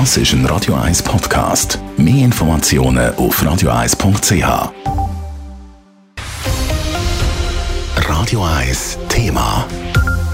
Das 0.00 0.16
ist 0.16 0.32
ein 0.32 0.44
Radio 0.46 0.74
1 0.74 1.04
Podcast. 1.04 1.78
Mehr 1.96 2.24
Informationen 2.24 3.14
auf 3.14 3.40
radio1.ch. 3.40 4.72
Radio 8.08 8.44
1 8.44 8.98
Thema. 9.08 9.64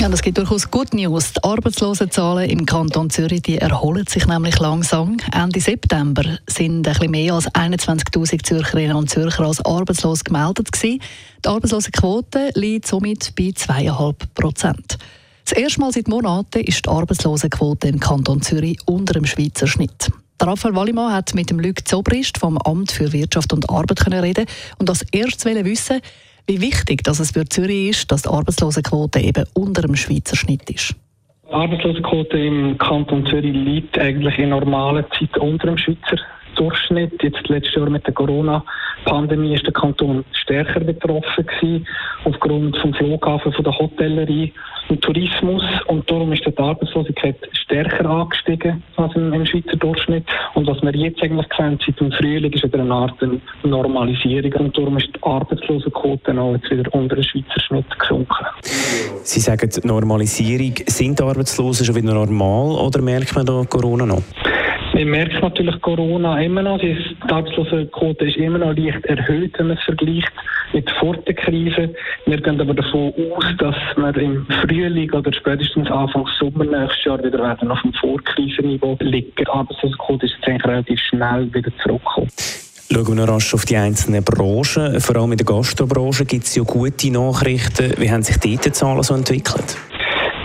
Ja, 0.00 0.08
es 0.08 0.22
gibt 0.22 0.38
durchaus 0.38 0.68
gute 0.68 0.96
News. 0.96 1.34
Die 1.34 1.44
Arbeitslosenzahlen 1.44 2.50
im 2.50 2.66
Kanton 2.66 3.10
Zürich 3.10 3.42
die 3.42 3.58
erholen 3.58 4.08
sich 4.08 4.26
nämlich 4.26 4.58
langsam. 4.58 5.18
Ende 5.32 5.60
September 5.60 6.24
sind 6.48 6.88
ein 6.88 7.10
mehr 7.12 7.34
als 7.34 7.48
21.000 7.52 8.42
Zürcherinnen 8.42 8.96
und 8.96 9.08
Zürcher 9.08 9.44
als 9.44 9.64
arbeitslos 9.64 10.24
gemeldet 10.24 10.72
gewesen. 10.72 11.00
Die 11.44 11.48
Arbeitslosenquote 11.48 12.50
liegt 12.54 12.88
somit 12.88 13.32
bei 13.36 13.52
2,5 13.54 14.14
Prozent. 14.34 14.98
Das 15.44 15.52
erste 15.52 15.80
Mal 15.82 15.92
seit 15.92 16.08
Monaten 16.08 16.60
ist 16.60 16.86
die 16.86 16.88
Arbeitslosenquote 16.88 17.88
im 17.88 18.00
Kanton 18.00 18.40
Zürich 18.40 18.78
unter 18.86 19.12
dem 19.12 19.26
Schweizer 19.26 19.66
Schnitt. 19.66 20.10
Raphael 20.40 20.74
Wallimann 20.74 21.12
hat 21.12 21.34
mit 21.34 21.50
dem 21.50 21.60
Luc 21.60 21.86
Zobrist 21.86 22.38
vom 22.38 22.56
Amt 22.56 22.92
für 22.92 23.12
Wirtschaft 23.12 23.52
und 23.52 23.68
Arbeit 23.68 24.10
reden 24.10 24.46
und 24.78 24.88
als 24.88 25.02
erstes 25.12 25.44
wissen, 25.44 26.00
wie 26.46 26.62
wichtig 26.62 27.04
dass 27.04 27.20
es 27.20 27.32
für 27.32 27.44
Zürich 27.44 27.90
ist, 27.90 28.10
dass 28.10 28.22
die 28.22 28.30
Arbeitslosenquote 28.30 29.20
eben 29.20 29.44
unter 29.52 29.82
dem 29.82 29.96
Schweizer 29.96 30.34
Schnitt 30.34 30.70
ist. 30.70 30.94
Die 31.46 31.52
Arbeitslosenquote 31.52 32.38
im 32.38 32.78
Kanton 32.78 33.26
Zürich 33.26 33.54
liegt 33.54 33.98
eigentlich 33.98 34.38
in 34.38 34.48
normalen 34.48 35.04
Zeiten 35.18 35.40
unter 35.40 35.66
dem 35.66 35.76
Schweizer 35.76 36.16
Durchschnitt. 36.56 37.22
Jetzt 37.22 37.46
letztes 37.48 37.74
Jahr 37.74 37.90
mit 37.90 38.06
der 38.06 38.14
Corona-Pandemie 39.04 39.54
ist 39.54 39.64
der 39.64 39.72
Kanton 39.72 40.24
stärker 40.32 40.80
betroffen 40.80 41.46
gewesen, 41.46 41.86
aufgrund 42.24 42.76
vom 42.78 42.94
Flughafen, 42.94 43.52
von 43.52 43.64
der 43.64 43.78
Hotellerie 43.78 44.52
und 44.88 45.00
Tourismus. 45.02 45.62
Und 45.86 46.10
darum 46.10 46.32
ist 46.32 46.44
die 46.46 46.56
Arbeitslosigkeit 46.56 47.36
stärker 47.52 48.08
angestiegen 48.08 48.82
als 48.96 49.14
im, 49.14 49.32
im 49.32 49.46
Schweizer 49.46 49.76
Durchschnitt. 49.76 50.26
Und 50.54 50.66
was 50.66 50.82
wir 50.82 50.94
jetzt 50.94 51.22
eigentlich 51.22 51.46
sehen, 51.56 51.78
seit 51.84 52.00
dem 52.00 52.12
Frühling, 52.12 52.52
ist 52.52 52.64
wieder 52.64 52.80
eine 52.80 52.92
Art 52.92 53.14
Normalisierung. 53.62 54.52
Und 54.54 54.76
darum 54.76 54.96
ist 54.98 55.08
die 55.14 55.22
Arbeitslosenquote 55.22 56.38
auch 56.38 56.54
jetzt 56.54 56.70
wieder 56.70 56.92
unter 56.94 57.16
den 57.16 57.24
Schweizer 57.24 57.60
Schnitt 57.60 57.98
gesunken. 57.98 58.46
Sie 59.22 59.40
sagen 59.40 59.70
Normalisierung. 59.84 60.74
Sind 60.86 61.18
die 61.18 61.22
Arbeitslosen 61.22 61.86
schon 61.86 61.94
wieder 61.94 62.12
normal 62.12 62.76
oder 62.84 63.00
merkt 63.00 63.34
man 63.34 63.46
da 63.46 63.62
Corona 63.68 64.06
noch? 64.06 64.22
Wir 64.94 65.06
merken 65.06 65.40
natürlich 65.40 65.80
Corona 65.80 66.40
immer 66.40 66.62
noch. 66.62 66.78
Die 66.78 66.96
Arbeitslosenquote 67.28 68.26
ist 68.26 68.36
immer 68.36 68.58
noch 68.58 68.76
leicht 68.76 69.04
erhöht, 69.06 69.58
wenn 69.58 69.66
man 69.66 69.76
es 69.76 69.82
vergleicht 69.82 70.30
mit 70.72 70.88
vor 71.00 71.16
der 71.16 71.34
Krise. 71.34 71.92
Wir 72.26 72.40
gehen 72.40 72.60
aber 72.60 72.74
davon 72.74 73.12
aus, 73.32 73.44
dass 73.58 73.74
wir 73.96 74.16
im 74.16 74.46
Frühling 74.62 75.10
oder 75.10 75.32
spätestens 75.32 75.90
Anfang 75.90 76.28
Sommer 76.38 76.64
nächstes 76.64 77.04
Jahr 77.06 77.24
wieder 77.24 77.40
werden 77.40 77.72
auf 77.72 77.82
dem 77.82 77.92
Vorkrisenniveau 77.94 78.96
liegen. 79.00 79.32
Die 79.36 79.46
Arbeitslosenquote 79.48 80.26
ist 80.26 80.36
jetzt 80.46 80.64
relativ 80.64 81.00
schnell 81.00 81.52
wieder 81.52 81.72
zurückgekommen. 81.82 82.28
Schauen 82.92 83.08
wir 83.08 83.14
noch 83.26 83.34
rasch 83.34 83.52
auf 83.52 83.64
die 83.64 83.76
einzelnen 83.76 84.22
Branchen. 84.22 85.00
Vor 85.00 85.16
allem 85.16 85.32
in 85.32 85.38
der 85.38 85.46
Gastrobranche 85.46 86.24
gibt 86.24 86.44
es 86.44 86.54
ja 86.54 86.62
gute 86.62 87.10
Nachrichten. 87.10 87.94
Wie 87.98 88.08
haben 88.08 88.22
sich 88.22 88.36
dort 88.36 88.64
die 88.64 88.70
Zahlen 88.70 89.02
so 89.02 89.14
entwickelt? 89.14 89.76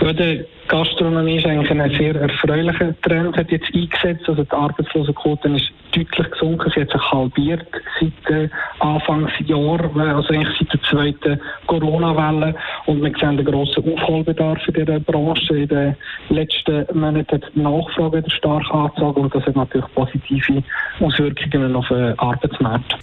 Ja, 0.02 0.12
der 0.12 0.44
Gastronomie 0.70 1.38
ist 1.38 1.46
eigentlich 1.46 1.68
ein 1.68 1.90
sehr 1.98 2.14
erfreulicher 2.14 2.94
Trend, 3.02 3.36
hat 3.36 3.50
jetzt 3.50 3.74
eingesetzt. 3.74 4.28
Also 4.28 4.44
die 4.44 4.52
Arbeitslosenquote 4.52 5.48
ist 5.48 5.72
deutlich 5.90 6.30
gesunken. 6.30 6.70
Sie 6.72 6.82
hat 6.82 6.92
sich 6.92 7.10
halbiert 7.10 7.66
seit 7.98 8.30
äh, 8.32 8.48
Anfangsjahr, 8.78 9.80
also 9.96 10.28
eigentlich 10.32 10.58
seit 10.60 10.72
der 10.72 10.82
zweiten 10.82 11.40
Corona-Welle. 11.66 12.54
Und 12.86 13.02
wir 13.02 13.10
sehen 13.18 13.30
einen 13.30 13.44
grossen 13.44 13.82
Aufholbedarf 13.92 14.60
in 14.68 14.74
dieser 14.74 15.00
Branche. 15.00 15.56
In 15.56 15.68
den 15.68 15.96
letzten 16.28 16.86
Monaten 16.96 17.42
hat 17.42 17.50
die 17.52 17.60
Nachfrage 17.60 18.18
wieder 18.18 18.30
stark 18.30 18.70
angezogen 18.72 19.22
und 19.22 19.34
das 19.34 19.44
hat 19.46 19.56
natürlich 19.56 19.92
positive 19.96 20.62
Auswirkungen 21.00 21.74
auf 21.74 21.88
den 21.88 22.16
Arbeitsmarkt. 22.16 22.94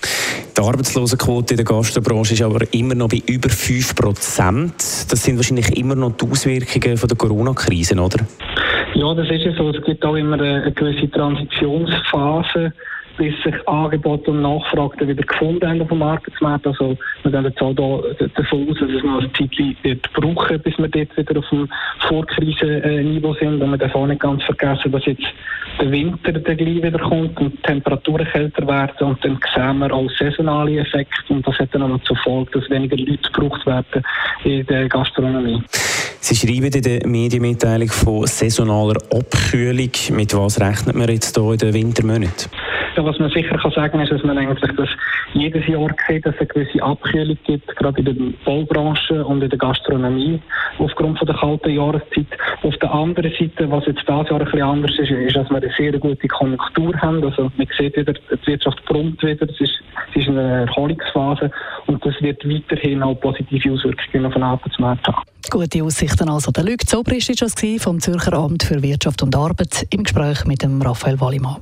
Die 0.58 0.64
Arbeitslosenquote 0.64 1.54
in 1.54 1.58
der 1.58 1.66
Gastrobranche 1.66 2.34
ist 2.34 2.42
aber 2.42 2.62
immer 2.74 2.96
noch 2.96 3.10
bei 3.10 3.22
über 3.28 3.48
5 3.48 3.94
Prozent. 3.94 4.74
Das 5.12 5.24
sind 5.24 5.38
wahrscheinlich 5.38 5.78
immer 5.78 5.94
noch 5.94 6.18
die 6.18 6.26
Auswirkungen 6.28 6.98
von 6.98 7.08
der 7.08 7.16
Corona-Krise, 7.16 7.94
oder? 7.94 8.26
Ja, 8.96 9.14
das 9.14 9.30
ist 9.30 9.44
ja 9.44 9.54
so. 9.56 9.70
Es 9.70 9.84
gibt 9.86 10.04
auch 10.04 10.16
immer 10.16 10.34
eine 10.34 10.72
gewisse 10.72 11.12
Transitionsphase 11.12 12.74
bis 13.18 13.34
sich 13.44 13.68
Angebot 13.68 14.28
und 14.28 14.42
Nachfrage 14.42 15.08
wieder 15.08 15.24
gefunden 15.24 15.68
haben 15.68 15.82
auf 15.82 15.90
dem 15.90 16.02
Arbeitsmarkt. 16.02 16.68
Also 16.68 16.98
wir 17.24 17.32
gehen 17.32 17.46
jetzt 17.46 17.62
auch 17.62 17.74
da 17.74 18.28
davon 18.36 18.70
aus, 18.70 18.78
dass 18.80 18.90
es 18.90 19.04
noch 19.04 19.22
ein 19.22 19.32
Zeit 19.36 19.84
wird 19.84 20.14
brauchen, 20.14 20.60
bis 20.62 20.78
wir 20.78 20.88
dort 20.88 21.18
wieder 21.18 21.40
auf 21.40 21.50
dem 21.50 21.68
Vorkrisenniveau 22.08 23.34
sind. 23.34 23.62
Und 23.62 23.72
wir 23.72 23.78
dürfen 23.78 23.98
auch 23.98 24.08
nicht 24.08 24.22
ganz 24.22 24.44
vergessen, 24.44 24.92
dass 24.92 25.06
jetzt 25.06 25.26
der 25.80 25.92
Winter 25.92 26.32
gleich 26.32 26.60
wieder 26.60 27.00
kommt 27.00 27.40
und 27.40 27.54
die 27.54 27.62
Temperaturen 27.62 28.28
kälter 28.28 28.68
werden 28.68 29.08
und 29.08 29.24
dann 29.24 29.40
sehen 29.54 29.80
wir 29.80 29.94
auch 29.94 30.10
saisonale 30.18 30.80
Effekte 30.80 31.34
und 31.34 31.48
das 31.48 31.58
hat 31.60 31.70
dann 31.74 31.84
auch 31.84 32.02
zur 32.04 32.18
Folge, 32.18 32.60
dass 32.60 32.70
weniger 32.70 32.98
Leute 32.98 33.32
gebraucht 33.32 33.66
werden 33.66 34.04
in 34.44 34.66
der 34.66 34.90
Gastronomie. 34.90 35.62
Sie 36.20 36.36
schreiben 36.36 36.74
in 36.74 36.82
der 36.82 37.08
Medienmitteilung 37.08 37.90
von 37.90 38.26
saisonaler 38.26 39.00
Abkühlung. 39.14 39.92
Mit 40.12 40.34
was 40.36 40.60
rechnet 40.60 40.96
man 40.96 41.10
jetzt 41.10 41.38
hier 41.38 41.52
in 41.52 41.58
den 41.58 41.74
Wintermonaten? 41.74 42.50
Ja, 42.98 43.06
was 43.06 43.20
man 43.20 43.30
sicher 43.30 43.56
kann 43.56 43.72
sagen 43.74 44.00
ist, 44.00 44.12
dass 44.12 44.24
man 44.24 44.40
eigentlich 44.40 44.74
das 44.76 44.90
jedes 45.34 45.68
Jahr 45.68 45.88
sieht, 46.08 46.26
dass 46.26 46.34
es 46.34 46.40
eine 46.40 46.48
gewisse 46.48 46.82
Abkühlung 46.82 47.38
gibt, 47.44 47.68
gerade 47.76 48.00
in 48.00 48.06
der 48.06 48.16
Baubranche 48.44 49.24
und 49.24 49.44
in 49.44 49.50
der 49.52 49.60
Gastronomie 49.60 50.42
aufgrund 50.80 51.20
von 51.20 51.28
der 51.28 51.36
kalten 51.36 51.70
Jahreszeit. 51.70 52.26
Auf 52.64 52.76
der 52.78 52.92
anderen 52.92 53.32
Seite, 53.40 53.70
was 53.70 53.86
jetzt 53.86 54.02
dieses 54.02 54.08
Jahr 54.08 54.32
ein 54.32 54.46
bisschen 54.46 54.62
anders 54.64 54.92
ist, 54.98 55.12
ist, 55.12 55.36
dass 55.36 55.48
wir 55.52 55.58
eine 55.58 55.72
sehr 55.78 55.92
gute 56.00 56.28
Konjunktur 56.28 57.00
haben. 57.00 57.24
Also 57.24 57.52
man 57.56 57.68
sieht 57.78 57.96
wieder, 57.96 58.14
die 58.14 58.48
Wirtschaft 58.48 58.84
brummt 58.86 59.22
wieder, 59.22 59.48
es 59.48 59.62
ist, 59.62 59.80
es 60.16 60.24
ist 60.24 60.30
eine 60.30 60.66
Erholungsphase 60.66 61.52
und 61.86 62.04
das 62.04 62.20
wird 62.20 62.44
weiterhin 62.50 63.04
auch 63.04 63.14
positive 63.14 63.74
Auswirkungen 63.74 64.26
auf 64.26 64.34
den 64.34 64.42
Arbeitsmarkt 64.42 65.08
haben. 65.08 65.22
Gute 65.52 65.84
Aussichten 65.84 66.30
also. 66.30 66.52
Der 66.52 66.64
Luc 66.64 66.82
Zobrist 66.88 67.30
war 67.30 67.80
vom 67.80 68.00
Zürcher 68.00 68.34
Amt 68.34 68.64
für 68.64 68.82
Wirtschaft 68.82 69.22
und 69.22 69.36
Arbeit 69.36 69.86
im 69.92 70.04
Gespräch 70.04 70.46
mit 70.46 70.64
dem 70.64 70.82
Raphael 70.82 71.22
Wallimann. 71.22 71.62